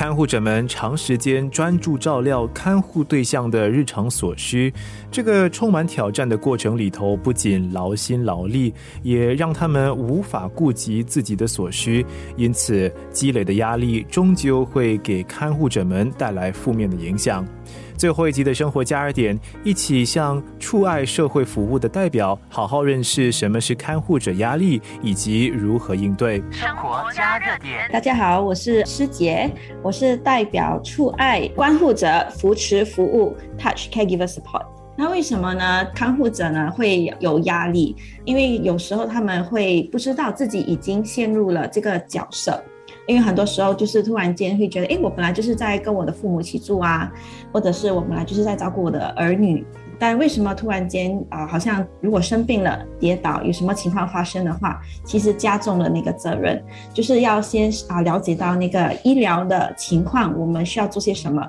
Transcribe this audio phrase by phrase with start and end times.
[0.00, 4.72] 看护者们长时间专注照料看护对象的日常所需，
[5.10, 12.02] 这个充满挑战的过程里头，不仅劳心劳力，也让他们无法顾及自己的所需，
[12.34, 17.46] 因此积累的压力终究会给看护者们带来负面的影响。
[18.00, 26.42] 最后一集的生活加热点，一起向触爱社会服务的代表好好认识什么是看护者压力，以及如何应对。
[26.50, 29.50] 生活加热点，大家好，我是师姐，
[29.82, 34.64] 我是代表触爱关护者扶持服务 Touch Caregiver Support。
[34.96, 35.84] 那为什么呢？
[35.94, 37.94] 看护者呢会有压力？
[38.24, 42.64] 因为有时候他们会不知道自己已经陷入了这个角色。
[43.10, 47.12] 因为很多时候就是突然间会觉得，哎，我本来就是在跟我的父母一起住啊，
[47.52, 49.66] 或者是我本来就是在照顾我的儿女，
[49.98, 56.62] 但为什么突然间啊，好像如果生病了、跌倒，有什么情况发生的话，其实加重了那个责任，
[56.94, 61.44] 就是要先啊了解到那个医疗的情况，我们需要做些什么，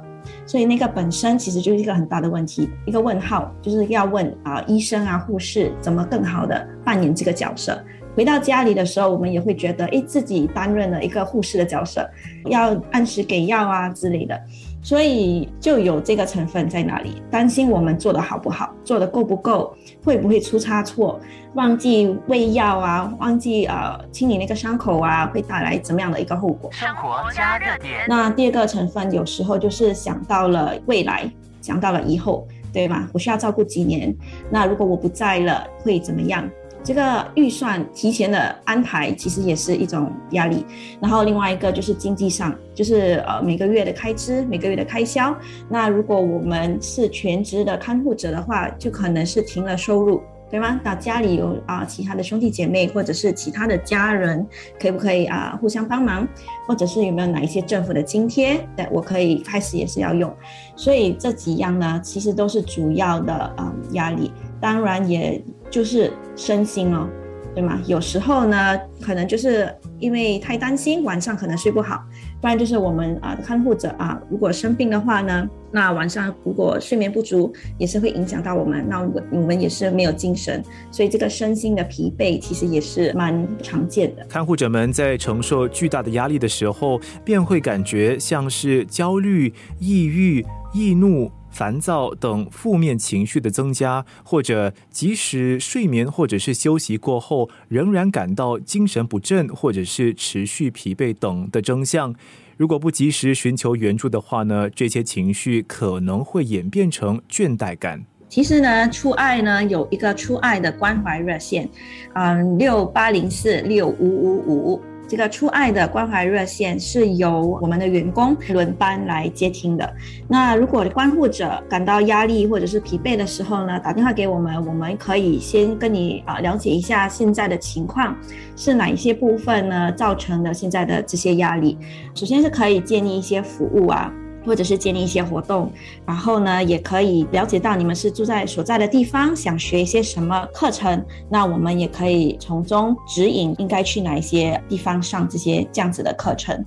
[0.48, 7.80] 所以那个本身其实就是一个很大的问题，一个问号，就是要问啊医生啊护士怎么更好的扮演这个角色。
[8.16, 12.10] 回到家里的时候，我们也会觉得，哎，自己担任了一个护士的角色，
[12.46, 14.40] 要按时给药啊之类的，
[14.82, 19.74] 所以就有这个成分在那里，担心我们做的好不好，做的够不够，
[20.04, 21.20] 会不会出差错，
[21.54, 26.70] 忘记喂药啊，忘记呃清理那个伤口啊，会带来怎么样的一个后果？
[26.72, 27.94] 生活加热点。
[28.08, 33.08] 那第二个成分有时候就是想到了未来，想到了以后，对吗？
[33.14, 34.14] 我需要照顾几年，
[34.50, 36.50] 那如果我不在了，会怎么样？
[36.84, 40.66] 这个预算提前的安排其实也是一种压力，
[41.00, 45.36] 然后另外一个就是经济上，就是呃每个月的开支、每个月的开销。
[45.70, 50.82] 那如果我们是全职的看护者的话，就可能是停了收入，对吗？
[50.84, 54.46] 那家里有啊其他的兄弟姐妹或者是其他的家人，
[54.80, 56.28] 可不可以啊互相帮忙？
[56.68, 58.60] 或者是有没有哪一些政府的津贴？
[58.76, 60.36] 对我可以开始也是要用。
[60.76, 65.40] 所以这几样呢，其实都是主要的啊压力，当然也。
[65.72, 67.08] 就是身心哦，
[67.56, 67.82] 对吗？
[67.88, 71.98] 有时候呢，可能就是因为太担心，晚上可能睡不好；
[72.42, 78.86] 不然就是我们啊看护者啊，如果生病的话呢，那晚上如果睡眠不足，也是会影响到我们。
[78.88, 84.26] 那我我们也是没有精神，所以这个身心的疲惫其实也是蛮常见的。
[84.28, 91.32] 看护者们在承受巨大的压力的时候，便会感觉像是焦虑、抑郁、易怒。
[91.52, 102.16] 烦躁等负面情绪的增加，或者即使睡眠或者是休息过后，仍然感到精神不振，或者是持续疲惫等的征象，
[102.58, 108.04] 如果不及时寻求援助的话呢，这些情绪可能会演变成倦怠感。
[108.30, 111.70] 其实呢，初爱呢有一个初爱的关怀热线，
[112.14, 114.82] 嗯，六八零四六五五五。
[115.12, 119.94] 这个出爱的关怀热线是由我们的员工轮班来接听的。
[120.26, 128.16] 那如果关护者感到压力或者是疲惫的时候呢，打电话给我们，我们可以先跟你啊了解一下现在的情况，
[128.56, 131.78] 是哪一些部分呢造成的现在的这些压力。
[132.16, 134.10] 首先是可以建立一些服务啊。
[134.46, 135.72] 或者是建立一些活动，
[136.06, 146.66] 然后呢，也可以了解到你们是住在所在的地方，想学一些什么课程，那我们也可以从中指引应该去哪一些地方上这些这样子的课程。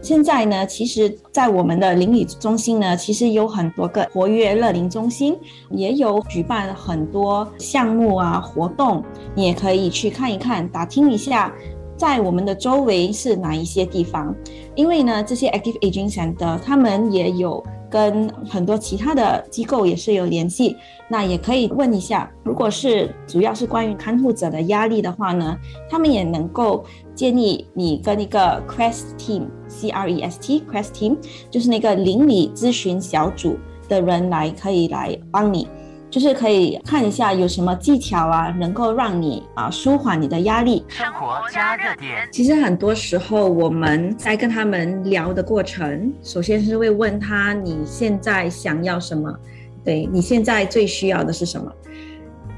[0.00, 5.36] 现在呢，其实，在我们的邻里中心呢，其实有很多个活跃乐龄中心，
[5.70, 9.04] 也有举办很多项目啊活动，
[9.36, 11.52] 你也可以去看一看，打听一下。
[12.02, 14.34] 在我们的周围是哪一些地方？
[14.74, 20.76] 因为呢，这些 active agents 的他们也有跟很多其他的机构也是有联系。
[21.08, 25.56] 那也可以问一下，如果是主要是关于看护者的压力的话呢，
[25.88, 31.16] 他们也能够建议你跟一个 Crest Team，C R E S T Crest Team，
[31.52, 33.56] 就是那个邻里咨询小组
[33.88, 35.68] 的人来，可以来帮你。
[36.12, 40.84] 就是可以看一下有什么技巧啊，能够让你啊舒缓你的压力。
[40.88, 42.28] 生活加热点。
[42.30, 49.34] 其实很多时候我们在跟他们聊的过程，首先是会问他你现在想要什么，
[49.82, 51.72] 对你现在最需要的是什么？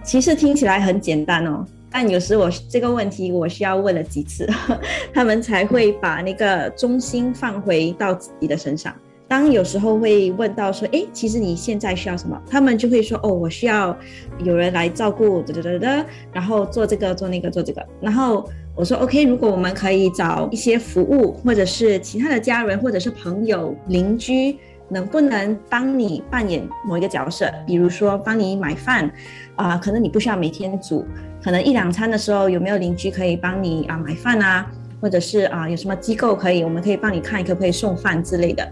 [0.03, 4.51] 其实听起来很简单哦，但有时我这个问题我需要问了几次，
[5.15, 8.93] 他们才会把那个中心放回到自己的身上。
[9.27, 12.41] 当有时候会问到说，哎，其实你现在需要什么？
[12.49, 13.97] 他们就会说，哦，我需要
[14.45, 17.85] 有人来照顾，哒哒哒哒，然后做这个做那个做这个。
[18.01, 24.59] 然后我说，OK，如果我们可以找一些服务，或者是其他的家人，或者是朋友、邻居，
[24.91, 27.51] 能不能帮你扮演某一个角色？
[27.67, 29.11] 比如说帮你买饭，
[29.57, 31.05] 啊，可能你不需要每天煮，
[31.43, 34.71] 可能一两餐的时候，有没有邻居可以帮你啊买饭啊？
[35.05, 38.67] 或者是啊有什么机构可以，我们可以帮你看可不可以送饭之类的。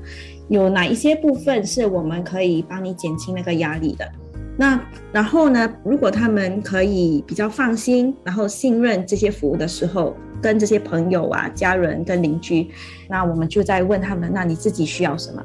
[0.48, 4.10] 有哪一些部分是我们可以帮你减轻那个压力的？
[4.56, 4.80] 那
[5.12, 12.70] 然后呢，如果他们可以比较放心，然后信任这些服务的时候，跟这些朋友啊、家人跟邻居，
[13.10, 15.44] 那我们就在问他们，那你自己需要什么？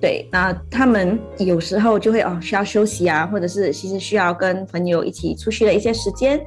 [0.00, 6.40] 对，那他们有时候就会哦需要休息啊，或者是其实需要跟朋友一起出去的一些时间，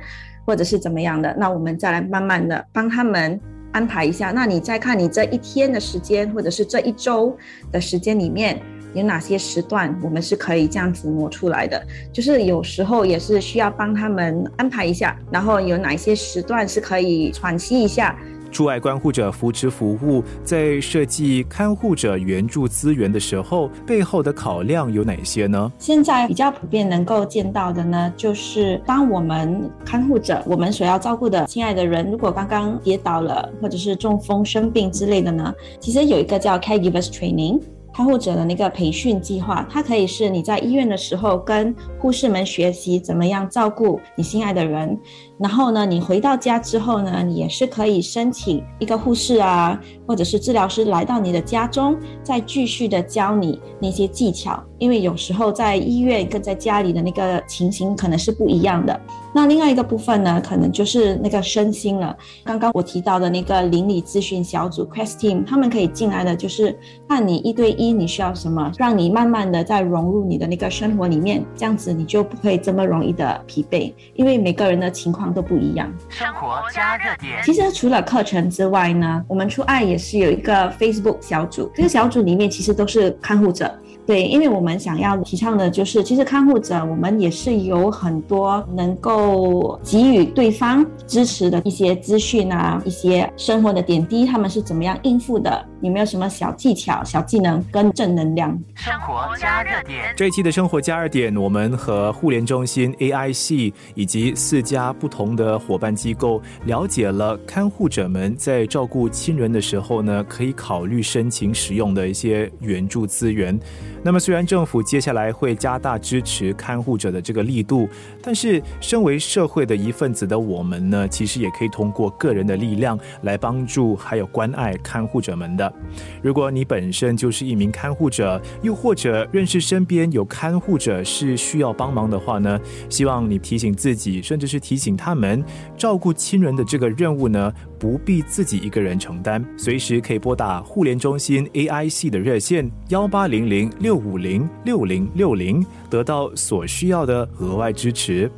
[0.46, 3.40] 或者是怎么样的，那我们再来慢慢的帮他们
[3.74, 4.32] 安排一下。
[4.32, 7.38] 那你再看你这一天的时间，或者是这一周
[7.72, 8.62] 的时间里面
[8.94, 11.86] 有哪些时段，我们是可以这样子磨出来的。
[12.12, 18.18] 就是有时候也是需要帮他们安排一下，然后有哪些时段是可以喘息一下。
[18.54, 25.72] 驻外关护者扶持服务在设计看护者援助资源的时候，背后的考量有哪些呢？
[25.80, 37.60] 现在比较普遍能够见到的呢，就是当我们看护者，我们所要照顾的亲爱的人，如果刚刚跌倒了，或者是中风生病之类的呢，其实有一个叫 Caregivers Training。
[37.96, 44.98] 看护者的那个培训计划，它可以是你在医院的时候跟护士们学习怎么样照顾你心爱的人，
[45.44, 58.98] 然后呢，你回到家之后呢，你也是可以申请一个护士啊，或者是治疗师来到你的家中，再继续的教你那些技巧，因为有时候在医院跟在家里的那个情形可能是不一样的。
[59.36, 62.16] 那另外一个部分呢，可能就是那个身心了。
[62.46, 66.78] 刚刚我提到的那个邻里咨询小组 Quest Team，他们可以进来的就是
[67.10, 75.92] 看你一对一你需要什么，让你慢慢的再融入你的那个生活里面，这样子你就不会这么容易的疲惫，因为每个人的情况都不一样。
[76.10, 77.42] 生活加热点。
[77.44, 83.74] 其实除了课程之外呢，我们初爱也是有一个 Facebook 小组，这个小组里面其实都是看护者。
[84.06, 95.66] 对，因为我们想要提倡的就是，其实看护者我们也是有很多能够给予对方支持的一些资讯啊，一些生活的点滴，他们是怎么样应付的？
[95.82, 98.58] 有没有什么小技巧、小技能跟正能量？
[98.76, 100.14] 生活加热点。
[100.16, 113.58] 这一期的生活加热点，我们和互联中心 AI 系以及四家不同的伙伴机构了解了看护者们在照顾亲人的时候呢，可以考虑申请使用的一些援助资源。
[114.06, 117.88] 那么，虽然政府接下来会加大支持看护者的这个力度，
[118.22, 125.74] 但是身为社会的一份子的我们呢，其实也可以通过个人的力量来帮助还有关爱看护者们的。
[126.22, 132.60] 如果你本身就是一名看护者，又或者认识身边有看护者是需要帮忙的话呢，
[132.90, 135.42] 希望你提醒自己，甚至是提醒他们，
[135.78, 137.54] 照顾亲人的这个任务呢。
[137.84, 148.32] 不必自己一个人承担，随时可以拨打互联中心 A I C 的热线幺八零零六五零六零六零，得到所需要的额外支持。